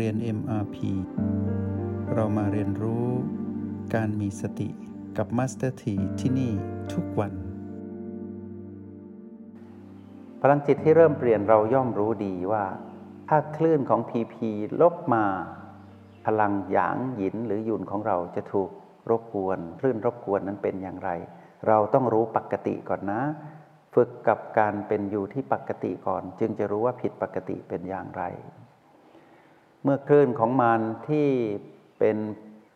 [0.00, 0.76] เรียน MRP
[2.14, 3.06] เรามาเรียนรู้
[3.94, 4.68] การมีสติ
[5.16, 6.52] กับ Master T ที่ที่นี่
[6.92, 7.32] ทุกวัน
[10.42, 12.64] พลังจิตที่เริ่มเปลี่ยนเราย่อมรู้ดีว่า
[13.28, 14.34] ถ้าคลื่นของ PP
[14.80, 15.24] ลบมา
[16.26, 18.70] พลังหยางหยินหรือหยุนของเราจะถูก
[19.10, 21.10] รบกวนคลื่นรบกวนนั้นเป็นอย่างไร
[21.68, 23.20] เราต้องรู้ปกติก่อนนะ
[23.94, 28.24] ฝึกกับการเป็นอยู่ที่ปกติก่อน จึงจะรู้ว่าผิดปกติเป็นอย่างไร
[29.84, 31.28] เมื่อคลื่นของมันที่
[31.98, 32.16] เป็น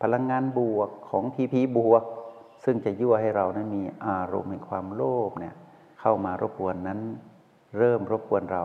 [0.01, 2.03] พลังงานบวกของพีพีบวก
[2.63, 5.55] ซึ่งจะยั่วให้เรานั้นมีอารมณ์แห่งความโลภเนี่ย
[5.99, 6.99] เข้ามารบกวนนั้น
[7.77, 8.63] เริ่มรบกวนเรา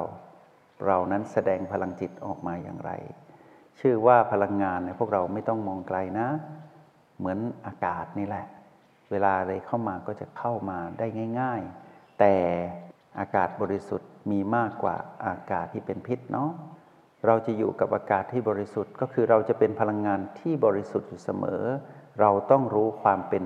[0.86, 2.90] เรานั้นแสดงพลังจิตออกมาอย่างไร
[3.80, 6.28] ชื่อว่าพลังงานเนี่ยพวกเราไม่ต้องมองไกลนะ
[7.18, 8.46] เหมือนอากาศนี่แหละ
[9.10, 11.06] เวลาอะไรเข้ามาก็จะเข้ามาได้
[11.40, 12.34] ง่าย ๆ แต่
[13.18, 16.50] อากาศบริสุทธิ์มีมากกว่าอากาศที่เป็นพิษเนาะ
[17.26, 21.62] เราจะอยู่กับอากาศที่บริสุทธิ์ ก็คือเราจะเป็นพลังงานที่บริสุทธิ์อยู่เสมอ
[22.20, 23.44] เราต้องรู้ความเป็น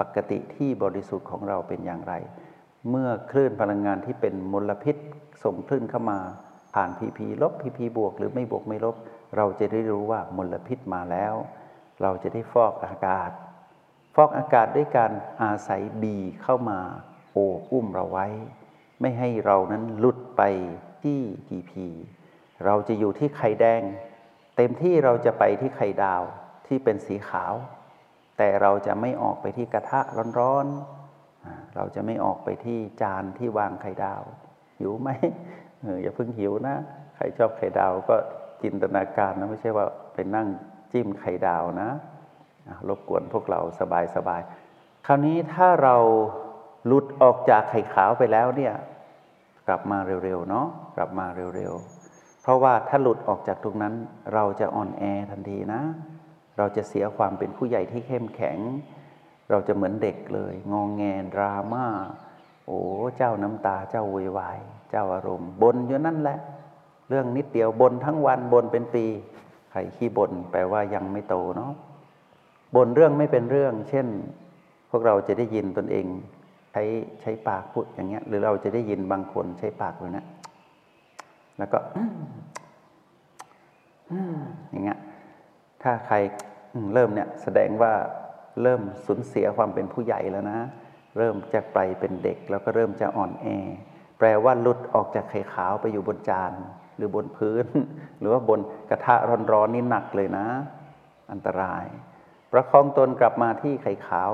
[0.00, 2.14] ปกติที่บริสุทธิ์ของเราเป็นอย่างไร
[2.90, 4.96] เมื่อคลื่นพลังงานที่เป็นมลพิษ
[5.44, 6.18] ส่งคลื่นเข้ามา
[6.74, 8.96] ผ่านพีพีลบพีพีบวก หรือไม่บวกไม่ลบ
[9.36, 11.34] เราจะได้รู้ว่ามลพิษมาแล้ว
[12.02, 13.30] เราจะได้ฟอกอากาศ
[14.14, 16.80] ฟอกอากาศด้วยการอาศัยบีเข้ามา
[17.32, 18.26] โอบอุ้มเราไว้
[19.00, 20.42] ไม่ให้เรานั้นหลุดไป
[21.02, 21.86] ที่พีพี
[22.66, 23.82] เราจะอยู่ที่ไข่แดง
[24.56, 26.22] เต็มที่เราจะไปที่ไข่ดาว
[26.66, 27.54] ที่เป็นสีขาว
[28.38, 30.00] แต่เราจะไม่ออกไปที่กระทะ
[30.38, 34.22] ร้อนๆ เราจะไม่ออกไปที่จานที่วางไข่ดาว
[34.78, 35.08] หิวไหม
[35.84, 36.76] อออย่าเพิ่งหิวนะ
[37.16, 38.16] ใครชอบไข่ดาวก็
[38.62, 40.48] จินตนาการนะไม่ใช่ว่าไปนั่ง
[40.92, 41.90] จิ้มไข่ดาวนะ
[42.88, 43.60] รบกวนพวกเรา
[44.16, 45.96] สบายๆคราวนี้ถ้าเรา
[46.86, 48.74] หลุดออกจากไข่ขาวไปแล้วเนี่ย
[49.66, 51.26] กลับมาเร็วๆเนาะกลับมา
[51.56, 51.93] เร็วๆ
[52.44, 53.94] เพราะว่าถ้าหลุดออกจากตรงนั้น
[54.34, 55.82] เราจะอ่อนแอทันทีนะ
[56.58, 58.58] เราจะเสียความเป็นผู้ใหญ่ที่เข้มแข็ง
[59.50, 61.02] เราจะเหมือนเด็กเลย งองแง
[61.34, 61.86] ดราม่า
[62.66, 62.78] โอ้
[63.16, 64.58] เจ้าน้ำตาเจ้าวุ่นวาย
[64.90, 66.38] เจ้าอารมณ์บนอยู่นั่นแหละ
[67.08, 69.04] เรื่องนิดเดียวบนทั้งวันบนเป็นปี
[69.70, 71.72] ใครขี้บนแปลว่ายังไม่โตเนาะ
[72.76, 74.06] บนเรื่องไม่เป็นเรื่อง เช่น
[74.90, 76.06] พวกเราจะได้ยินตนเอง
[76.72, 76.82] ใช้
[77.20, 80.26] ใช้ปากพูดอย่างเงี้ย หรือเราจะได้ยินบางคนใช้ปากเลยนะ
[81.58, 81.78] แล้วก็
[84.70, 84.98] อย่างเงี้ย
[85.82, 86.16] ถ้าใคร
[86.94, 87.92] เริ่มเนี่ยแสดงว่า
[88.62, 90.58] เริ่มสูญเสียความเป็นผู้ใหญ่แล้วนะ
[91.18, 93.46] เริ่มจะไปเป็นเด็ก แล้วก็เริ่มจะอ่อนแอ
[94.18, 96.52] แปลว่าหลุดออกจากไข่ขาวไปอยู่บนจาน
[96.96, 97.66] หรือบนพื้น
[98.18, 98.60] หรือว่าบน
[98.90, 99.14] กระทะ
[99.52, 100.46] ร้อนๆนี่หนักเลยนะ
[101.32, 101.84] อันตราย
[102.52, 104.32] ประคองตนกลับมาที่ไข่ขาว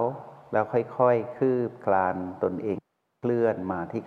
[0.52, 2.76] แล้วค่อยๆ คืบคลานตนเอง
[3.20, 4.00] เคลื่อนมาที่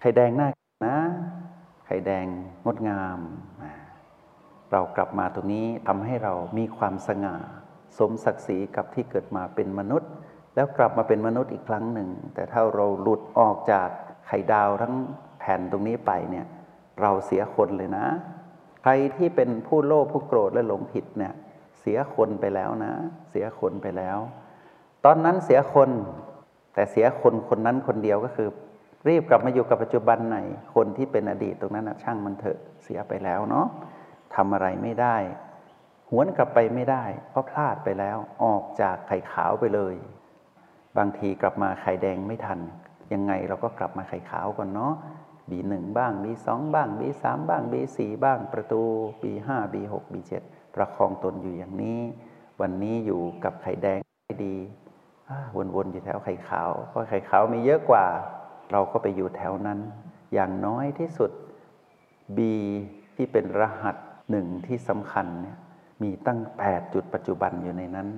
[0.00, 0.48] ไข่แดงหน้า
[0.84, 0.98] นะ
[1.84, 2.26] ไข่แดง
[2.64, 3.18] งดงาม
[4.72, 7.36] เรากลับมาตรงนี้ทำให้เรามีความสง่า
[7.98, 10.10] สมศักดิ์ศรีกับที่เกิดมาเป็นมนุษย์
[10.54, 13.88] แล้วกลับมาเป็นมนุษย์อีกครั้งหนึ่ง แต่ถ้าเราหลุดออกจาก
[14.26, 14.94] ไข่ดาวทั้ง
[15.38, 16.46] แผ่นตรงนี้ไปเนี่ย
[17.00, 18.06] เราเสียคนเลยนะ
[18.82, 21.34] ใครที่เป็นผู้โลภผู้โกรธและหลงผิดเนี่ย
[21.80, 22.92] เสียคนไปแล้วนะ
[23.30, 24.18] เสียคนไปแล้ว
[25.04, 25.90] ตอนนั้นเสียคน
[26.74, 28.48] แต่เสียคนคนนั้นคนเดียวก็คือ
[29.08, 30.38] รีบกลับมาอยู่กับปัจจุบันหน
[30.74, 33.66] คนที่เป็นอดีตตรงนั้นนะช่างมันเถอะเสียไปแล้วเนาะ
[34.34, 35.16] ทำอะไรไม่ได้
[36.10, 39.94] หวนกลับไปไม่ได้ เพราะพลาดไปแล้วออกจากไข่ขาวไปเลย
[40.98, 42.60] บางทีกลับมาไข่แดงไม่ทัน
[43.12, 44.94] ยังไงเราก็กลับมาไข่ขาวก่อนเนาะ
[45.50, 48.82] บีหนึ่งบ้างบีสองบ้างบีสามบ้างบีสี่บ้างประตู
[49.22, 50.42] บีห้าบีหกบีเจ็ด
[50.74, 52.00] ประคองตนอยู่อย่างนี้
[52.60, 54.00] วันนี้อยู่กับไข่แดง
[54.44, 54.56] ดี
[55.74, 58.04] วนๆอยู่แถวไข่ขาวเพราะไข่ขาวมีเยอะกว่า
[58.72, 59.78] เราก็ไปอยู่แถวนั้น
[60.34, 61.30] อย่างน้อยที่สุด
[62.36, 62.38] B
[63.16, 63.96] ที่เป็นรหัส
[64.30, 65.56] หนึ่งที่สำคัญเนี่ย
[66.02, 68.08] มีตั้ง 8 จุดปัจจุบันอยู่ในนั้น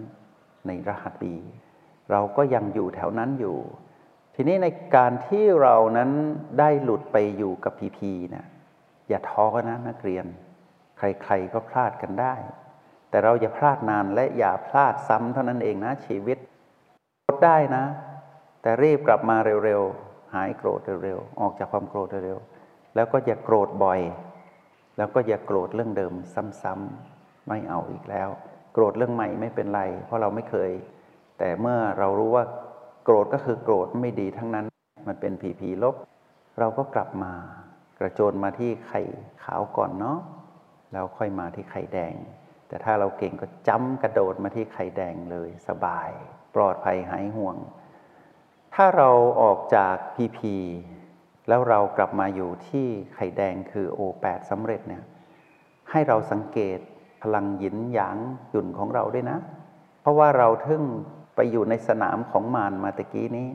[0.67, 1.25] ในรหัส B
[2.11, 3.57] เราก็ยังอยู่แถวนั้นอยู่
[4.35, 6.11] ทีนี้ในการที่เรานั้น
[6.59, 8.47] ได้หลุดไปอยู่กับพีพีเนี่ย
[9.09, 10.27] อย่าท้อนะนักเรียน
[10.99, 12.35] ใครๆก็พลาดกันได้
[13.11, 16.39] แต่เราอย่าพลาดนานและอย่าพลาดซ้ำเท่านั้นเองนะชีวิต
[17.27, 17.85] ลดได้นะ
[18.63, 24.01] แต่รีบกลับมาเร็วๆ หายโกรธเร็วๆออกจากความโกรธเร็วๆแล้วก็อย่าโกรธบ่อย
[24.97, 26.13] แล้วก็อย่าโกรธเรื่องเดิม
[26.63, 28.29] ซ้ำๆไม่เอาอีกแล้ว
[28.73, 30.71] โกรธเรื่องใหม่ไม่เป็นไร เพราะเราไม่เคย
[31.39, 32.45] แต่เมื่อเรารู้ว่า
[33.05, 34.67] โกรธก็คือโกรธไม่ดีทั้งนั้น
[35.09, 35.95] มันเป็นผีผีลบ
[36.59, 37.33] เราก็กลับมา
[37.99, 39.01] กระโจนมาที่ไข่
[39.45, 40.19] ขาวก่อนเนาะ
[40.93, 42.15] แล้วค่อยมาที่ไข่แดง
[42.69, 46.11] แต่ถ้าเราเก่งก็จ้ำกระโดดมาที่ไข่แดงเลยสบาย
[46.55, 47.57] ปลอดภัยหายห่วง
[48.81, 49.11] ถ้าเรา
[49.43, 50.55] ออกจากพีพี
[51.49, 55.03] แล้วเรากลับมาอยู่ที่ไข่แดงคือโอแปดสำเร็จเนี่ย
[55.91, 56.79] ให้เราสังเกต
[57.23, 58.17] พลังหยินหยาง
[58.51, 59.39] หยุ่นของเราด้วยนะ
[60.01, 60.83] เพราะว่าเราทึ่ง
[61.37, 63.49] ไปอยู่ในสนามของมารมาตะกี้นี้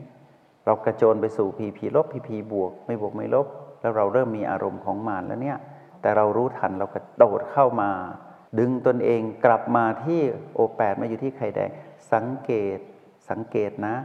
[0.66, 3.46] เรากระโจนไปสู่พีพีลบพีพีบวก ไม่บวกไม่ลบ
[3.80, 5.58] แล้วเราเริ่มมีอารมณ์ของมารแล้วเนี่ย
[6.00, 7.90] แต่เรารู้ทันเรากระโดดเข้ามา
[8.58, 10.20] ดึงตนเองกลับมาที่
[10.54, 11.70] โอแปดมาอยู่ที่ไข่แดง
[12.12, 12.78] สังเกต
[13.30, 13.96] สังเกตนะ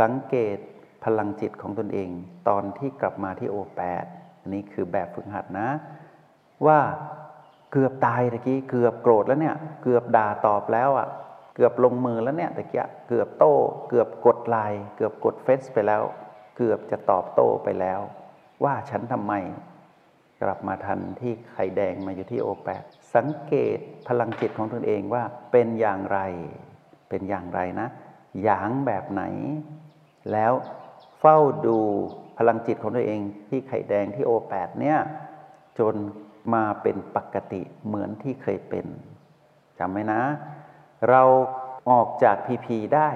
[0.00, 0.58] สังเกต
[1.04, 2.10] พลังจิตของตนเอง
[2.48, 4.04] ตอนที่กลับมาที่โอแปด
[4.40, 5.68] อันนี้คือแบบฝึกหัดนะ
[6.66, 6.78] ว่า
[7.72, 11.08] เกือบตายตะกี้เกือบโกรธแล้วเนี่ย เกือบด่าตอบแล้วอะ่ะ
[11.54, 13.54] เกือบลงมือแล้วเนี่ยตะกี้เกือบโต้
[13.88, 16.02] เกือบกดไลน์เกือบกดเฟซไปแล้ว
[16.56, 18.00] เกือบจะตอบโต้ไปแล้ว
[18.64, 19.32] ว่าฉันทำไม
[20.42, 22.82] กลับมาทันที่ไข่แดงมาอยู่ที่โอแปด
[23.14, 23.78] สังเกต
[24.08, 25.22] พลังจิตของตนเองว่า
[25.52, 26.18] เป็นอย่างไร
[27.08, 27.88] เป็นอย่างไรนะ
[28.42, 29.22] หยางแบบไหน
[30.32, 30.52] แล้ว
[31.20, 31.78] เฝ้าดู
[32.38, 34.98] พลังจิตของตัวเองที่ไข่แดงที่โอแปดเนี่ย
[35.78, 35.94] จน
[36.54, 38.86] มาเป็นปกติเหมือนที่เคยเป็น
[39.78, 40.20] จำไหมนะ
[41.10, 41.22] เรา
[41.90, 43.10] ออกจากพีพีได้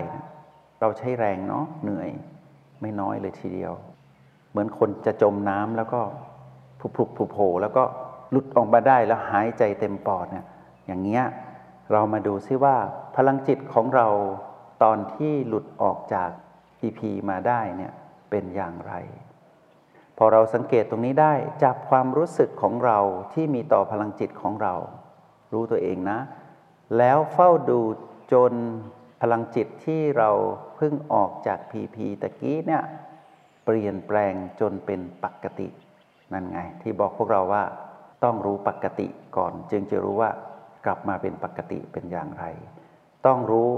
[0.81, 2.11] เราใช้แรงเนาะเหนื่อย
[2.81, 3.73] ไม่น้อยเลยทีเดียว
[4.51, 6.01] เหมือนคนจะจมน้ำแล้วก็
[6.81, 7.85] ผุบผุบผุบโผแล้วก็
[8.31, 10.47] หลุดออกมาได้แล้วหายใจเต็มปอดเนี่ย
[10.87, 11.25] อย่างเงี้ย
[11.93, 12.77] เรามาดูซิว่า
[13.17, 14.09] พลังจิตของเรา
[14.83, 16.31] ตอนที่หลุดออกจาก
[16.99, 17.93] พีมาได้เนี่ย
[18.31, 18.95] เป็นอย่างไร
[20.19, 21.35] พอเราสังเกตตรงนี้ได้
[21.65, 22.99] จับความรู้สึกของเรา
[23.33, 24.75] ที่มีต่อพลังจิตของเรา
[25.53, 26.19] รู้ตัวเองนะ
[26.99, 27.81] แล้วเฝ้าดู
[28.33, 28.53] จน
[29.23, 30.31] พลังจิตที่เรา
[30.77, 32.83] เพิ่งออกจากพีพีตะกี้เนี่ย
[33.65, 35.69] เปลี่ยนแปลงจนเป็นปกติ
[36.33, 37.65] นั่นไง ที่บอกพวกเราว่า
[38.25, 40.31] ต้องรู้ปกติก่อน จึงจะรู้ว่า
[40.85, 42.45] กลับมาเป็นปกติเป็นอย่างไร
[43.27, 43.71] ต้องรู้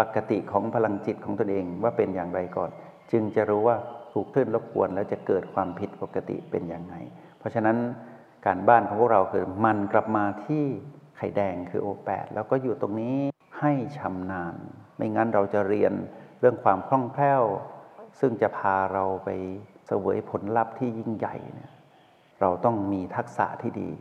[0.00, 2.70] ปกติของพลังจิตของตนเองว่าเป็นอย่างไรก่อน
[3.12, 3.76] จึงจะรู้ว่า
[4.12, 6.96] ถูกคลื่นรบกวนแล้วจะเกิดความผิดปกติเป็นอย่างไร
[7.38, 7.76] เพราะฉะนั้น
[8.46, 10.64] การบ้านของพวกเราคือมันกลับมาที่
[11.16, 13.16] ไข่แดงคือโอแปดแล้วก็อยู่ตรงนี้
[13.60, 14.56] ให้ชำนาญ
[14.96, 15.92] ไม่งั้นเราจะเรียน
[16.40, 17.42] เรื่องความคล่องแคล่ว
[18.20, 19.28] ซึ่งจะพาเราไป
[19.86, 21.72] เสวยผลลัพธ์ที่ยิ่งใหญ่เนี่ย
[22.40, 23.92] เราต้องมีทักษะที่ดี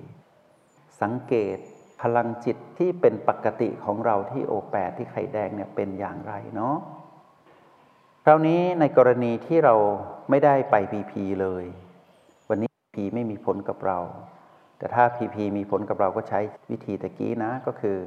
[1.02, 1.58] สังเกต
[2.02, 6.76] พลังจิตที่เป็นปกติของเราที่โอแปดที่ไข่แดงเนี่ยเป็นอย่างไรเนาะ
[8.26, 9.76] คราวนี้ในกรณีที่เรา
[10.30, 11.66] ไม่ได้ไปพีพีเลย
[12.50, 14.00] วันนี้พีไม่มีผลกับเรา
[14.78, 16.40] แต่ถ้าพีพีมีผลกับเราก็ใช้
[16.72, 17.98] วิธีตะกี้นะก็คือ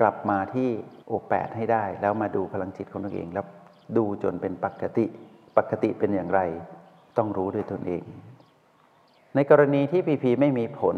[0.00, 0.68] กลับมาที่
[1.06, 3.46] โอแปดให้ได้ แล้วมาดูพลังจิตของตนเอง แล้ว
[3.96, 5.06] ดูจนเป็นปกติ
[5.56, 6.40] ปกติเป็นอย่างไร
[7.16, 8.04] ต้องรู้ด้วยตนเอง
[9.34, 10.96] ในกรณีที่พีพีไม่มีผล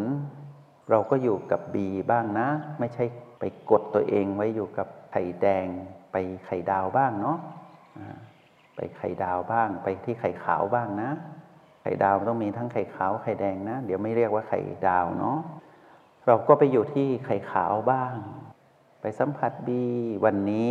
[0.91, 2.49] เราก็อยู่กับบีบ้างนะ
[2.79, 3.05] ไม่ใช่
[3.39, 5.67] ไปกดตัวเองไว้อยู่กับไข่แดง
[6.13, 7.39] ไปไข่ดาวบ้างเนาะ
[8.77, 11.11] ไปไข่ดาวบ้าง ไปที่ไข่ขาวบ้างนะ
[11.83, 15.39] ไข่ดาวต้องมีทั้งไข่ขาวไข่แดงนะ เดี๋ยวไม่เรียกว่าไข่ดาวเนาะ
[16.27, 18.15] เราก็ไปอยู่ที่ไข่ขาวบ้าง
[19.01, 19.83] ไปสัมผัสบี
[20.25, 20.71] วันนี้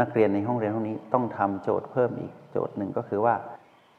[0.00, 3.34] นักเรียนในห้องเรียนห้องนี้ต้องทำโจทย์เพิ่มอีกโจทย์หนึ่งก็คือว่า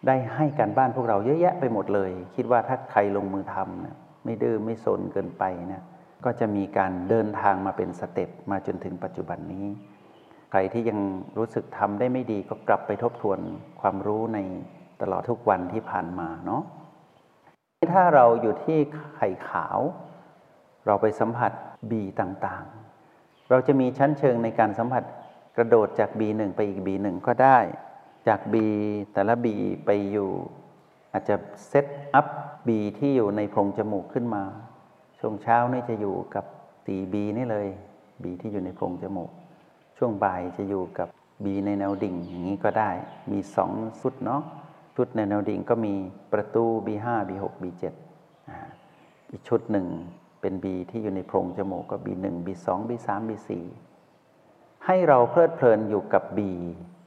[0.08, 3.96] ได้ให้การบ้านพวกเราเยอะแยะไปหมดเลย คิดว่าถ้าใครลงมือทำนะ
[4.28, 5.84] ไม่ดื้อไม่สนเกินไปนะ
[6.26, 9.66] ก็จะมีการเดินทางมาเป็นสเต็ปมาจนถึงปัจจุบันนี้
[10.52, 11.00] ใครที่ยัง
[11.38, 13.40] รู้สึกทำได้ไม่ดีก็กลับไปทบทวน
[13.82, 14.40] ความรู้ใน
[15.02, 16.62] ตลอดทุกวันที่ผ่านมาเนาะ
[17.94, 18.78] ถ้าเราอยู่ที่
[19.16, 19.80] ไข่ขาว
[20.86, 21.52] เราไปสัมผัส
[21.92, 25.04] บีต่างๆ เราจะมีชั้นเชิงในการสัมผัส
[25.58, 27.60] กระโดดจาก B1 ไปอีก B1 ก็ได้
[28.28, 28.56] จาก B
[29.14, 29.48] แต่ละ B
[29.86, 30.30] ไปอยู่
[31.18, 32.28] อาจจะเซตอัพ
[32.68, 34.44] B ที่อยู่ในโพรงจมูกขึ้นมา
[35.20, 36.46] ช่วงเช้านี่จะอยู่กับ
[36.86, 37.68] 4B นี่เลย
[38.24, 39.32] B ที่อยู่ในโพรงจมูก
[39.98, 41.08] ช่วงบ่ายจะอยู่กับ
[41.44, 42.92] บีในแนวดิ่งอย่างนี้ก็ได้
[43.32, 43.72] มีสอง
[44.02, 44.42] ชุดเนาะ
[44.96, 45.94] ชุดในแนวดิ่งก็มี
[46.34, 47.84] ประตู B5 B6 B7
[49.32, 49.88] อีกชุดหนึ่ง
[50.42, 53.50] เป็น B ที่อยู่ในโพรงจมูกก็ B1 B2 B3 B4
[54.86, 56.40] ให้เราเพลิดเพลินอยู่กับ B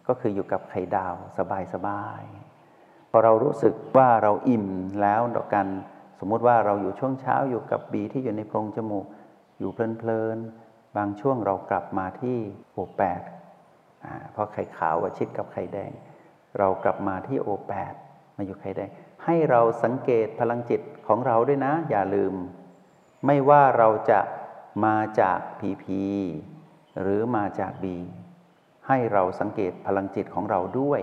[0.09, 2.23] ก็คืออยู่กับไข่ดาวสบายสบาย
[3.11, 4.67] พอเรารู้สึกว่าเราอิ่ม
[5.03, 5.67] แล้วดอกกัน
[6.19, 9.07] สมมุติว่าเราอยู่ช่วงเช้าอยู่กับ B ที่อยู่ในโพรงจมูก
[9.59, 10.39] อยู่เพลิน
[10.97, 12.39] บางช่วงเรากลับมาที่
[12.73, 13.23] โอแปด
[14.33, 15.93] เพราะไข่ขาวชิดกับไข่แดง
[16.59, 17.95] เรากลับมาที่โอแปด
[18.37, 18.91] มาอยู่ไข่แดง
[19.25, 22.35] ให้เราสังเกตพลังจิตของเราด้วยนะ อย่าลืม
[23.27, 24.21] ไม่ว่าเราจะ
[24.85, 26.03] มาจากพีพี
[27.01, 27.97] หรือมาจากบี
[28.89, 31.01] ให้เราสังเกตพลังจิตของเราด้วย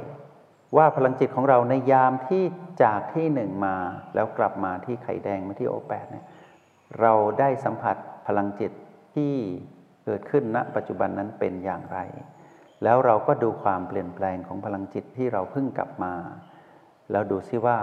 [0.75, 2.43] ว่าพลังจิตของเราในยามที่
[2.83, 3.75] จากที่หนึ่งมา
[4.15, 6.25] แล้วกลับมาที่ไข่แดงมาที่โอแปดเนี่ย
[7.01, 7.95] เราได้สัมผัส
[8.27, 8.71] พลังจิต
[9.15, 9.33] ที่
[10.05, 11.99] เกิดขึ้นณปัจจุบันนั้นเป็นอย่างไร
[12.83, 16.13] แล้วเราก็ดูความเปลี่ยนแปลงของพลังจิตที่เราเพิ่งกลับมา
[17.11, 17.77] แล้วดูซิว่า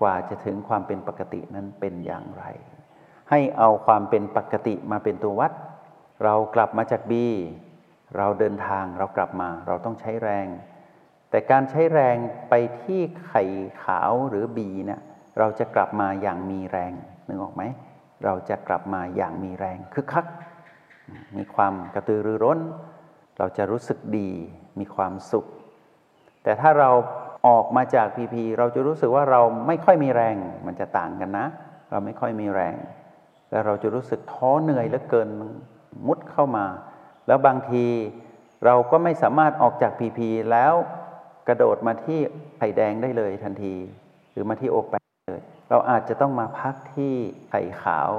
[0.00, 2.44] กว่าจะถึงความเป็นปกตินั้นเป็นอย่างไร
[3.30, 5.52] ให้เอาความเป็นปกติมาเป็นตัววัด
[6.24, 7.12] เรากลับมาจาก B
[8.16, 10.46] เราเดินทางเรากลับมา เราต้องใช้แรง
[11.32, 12.16] แต่การใช้แรง
[12.48, 13.44] ไปที่ไข่
[13.82, 15.00] ขาวหรือ B เนี่ย
[15.38, 16.92] เราจะกลับมาอย่างมีแรง
[17.26, 17.62] นึกออกไหม
[18.24, 20.26] เราจะกลับมาอย่างมีแรงคึกคัก
[21.36, 22.58] มีความกระตือรือร้น
[23.38, 24.30] เราจะรู้สึกดี
[24.78, 25.46] มีความสุข
[26.42, 26.90] แต่ถ้าเรา
[27.48, 30.36] ออกมาจากพีพีเราจะรู้สึกว่าเราไม่ค่อยมีแรง
[30.66, 31.46] มันจะต่างกันนะ
[31.90, 32.76] เราไม่ค่อยมีแรง
[33.50, 35.28] แล้วเราจะรู้สึกท้อเหนื่อยเหลือเกิน
[36.06, 36.66] มุดเข้ามา
[37.26, 37.86] แล้วบางที
[38.64, 40.74] เราก็ไม่สามารถออกจากพีพีแล้ว
[41.48, 42.18] กระโดดมาที่
[42.58, 43.74] ไข่แดงได้เลยทันที
[44.32, 44.94] หรือมาที่โอแป
[45.28, 47.14] เลย เราอาจจะต้องมาพักที่
[47.50, 48.10] ไข่ขาว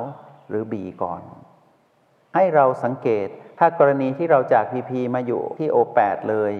[0.49, 1.21] หรือบีก่อน
[2.35, 3.27] ให้เราสังเกต
[3.59, 6.53] ถ้ากรณีที่เราจากพีพีมาอยู่ที่โอแปดเลย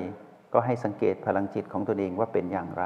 [0.54, 2.86] ก็ให้สังเกตพลังจิตของตนเองว่าเป็นอย่างไร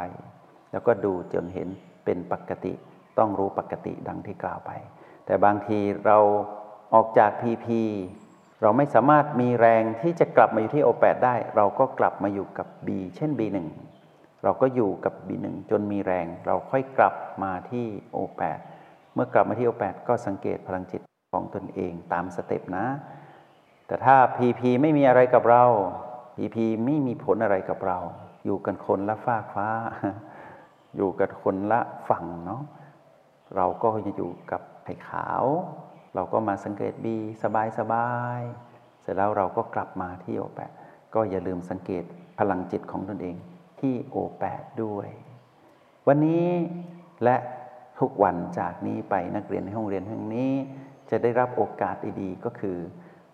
[0.71, 1.67] แล้วก็ดูจนเห็น
[2.05, 2.73] เป็นปกติ
[3.17, 4.71] ต้องรู้ปกติดังที่กล่าวไป
[5.25, 6.17] แต่บางทีเรา
[6.93, 7.81] ออกจากพีพี
[8.61, 13.57] เราไม่สามารถมีแรงที่จะกลับมาอยู่ที่โอแปดได้ เราก็กลับมาอยู่กับ B เช่น B1
[14.43, 18.59] เราก็อยู่กับ B1 จนมีแรง เราค่อยกลับมาที่โอแปด
[19.13, 21.01] เมื่อกลับมาที่โอแปดก็สังเกตพลังจิต
[21.33, 22.85] ของตนเองตามสเต็ปนะ
[23.87, 25.63] แต่ถ้า PP ไม่มีอะไรกับเรา
[26.37, 27.97] PP ไม่มีผลอะไรกับเรา
[28.45, 29.69] อยู่กันคนละฟากฟ้า
[30.95, 32.61] อยู่กันคนละฝั่งเนาะ
[33.55, 35.43] เราก็จะอยู่กับไข่ขาว
[36.17, 38.09] เราก็มาสังเกตบีสบายสบา
[38.39, 38.41] ย
[39.01, 40.59] เสร็จแล้วเราก็กลับมาที่โอแป
[41.13, 42.03] ก็อย่าลืมสังเกต
[42.39, 43.35] พลังจิตของตนเอง
[43.79, 44.43] ที่โอแป
[44.83, 45.07] ด้วย
[46.07, 46.47] วันนี้
[47.23, 47.35] และ
[47.99, 50.51] ทุกวันจากนี้ไปนักเรียนในห้องเรียนแห่งนี้
[51.09, 52.77] จะได้รับโอกาสดีๆก็คือ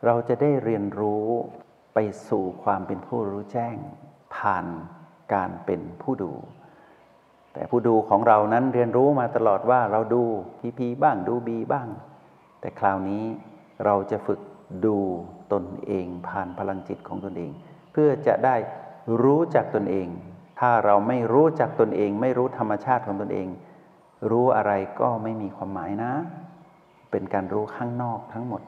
[0.06, 1.26] เราจะได้เรียนรู้
[1.94, 2.00] ไป
[2.30, 3.76] สู่ความเป็นผู้รู้แจ้ง
[4.36, 4.66] ผ่าน
[5.34, 6.34] การเป็นผู้ดู
[7.54, 10.24] แต่ผู้ดูของเรานั้นเรียนรู้มาตลอดว่าเราดู
[10.60, 11.90] พีพีบ้างดูบีบ้าง
[12.64, 13.24] แต่คราวนี้
[13.86, 14.40] เราจะฝึก
[14.86, 14.98] ดู
[15.54, 17.52] ตนเองผ่านพลังจิตของตนเอง
[17.92, 18.56] เพื่อจะได้
[19.24, 20.08] รู้จักตนเอง
[20.60, 23.48] ถ้าเราไม่รู้จักตนเอง ไม่รู้ธรรมชาติของตนเอง
[24.32, 26.14] รู้อะไรก็ไม่มีความหมายนะ
[27.12, 28.62] เป็นการรู้ข้างนอกทั้งหมด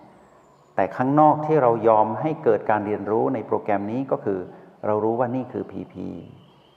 [0.75, 4.40] แต่ข้างนอกที่เรายอมให้เกิดการเรียนรู้ในโปรแกรมนี้ก็คือ
[4.86, 5.96] เรารู้ว่านี่คือ PP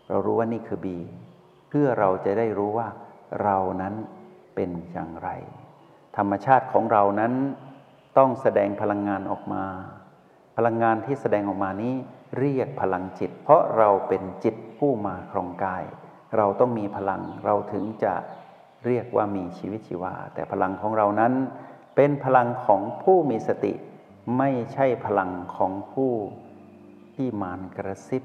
[0.08, 0.86] เรารู้ว่านี่คือ B
[1.68, 2.88] เพื่อเราจะได้รู้ว่า
[3.42, 3.94] เรานั้น
[4.54, 5.30] เป็นอย่างไร
[6.18, 7.32] ธรรมชาติของเรานั้น
[8.18, 9.64] ต้องแสดงพลังงานออกมา
[10.56, 11.94] พลังงานที่แสดงออกมานี้
[12.38, 15.84] เรียกพลังจิต เพราะเราเป็นจิตผู้มาครองกาย
[16.36, 18.14] เราต้องมีพลังเราถึงจะ
[18.86, 21.32] เรียกว่ามีชีวิตชีวา แต่พลังของเรานั้น
[21.96, 23.74] เป็นพลังของผู้มีสติ
[24.38, 26.12] ไม่ใช่พลังของผู้
[27.14, 28.22] ที่มารกระซิบ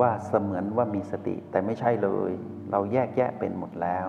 [0.00, 2.32] ว่าเสมือนว่ามีสติ แต่ไม่ใช่เลย
[2.70, 4.08] เราแยกแยะเป็นหมดแล้ว